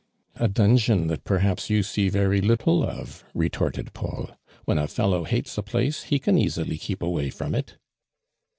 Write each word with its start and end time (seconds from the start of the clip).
"A 0.37 0.47
dungeon 0.47 1.05
that 1.09 1.25
perhaps 1.25 1.69
you 1.69 1.83
see 1.83 2.09
very 2.09 2.41
little 2.41 2.81
of!" 2.83 3.23
retorted 3.35 3.93
Paul." 3.93 4.31
When 4.65 4.79
a 4.79 4.87
fellow 4.87 5.25
hates 5.25 5.59
a 5.59 5.61
place 5.61 6.05
he 6.05 6.17
can 6.17 6.39
easily 6.39 6.79
keep 6.79 7.03
away 7.03 7.25
i'ron:^ 7.27 7.53
it." 7.59 7.77